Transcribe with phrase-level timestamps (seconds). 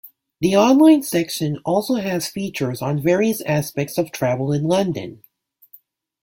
[0.39, 5.21] The online section also has features on various aspects of travel in London.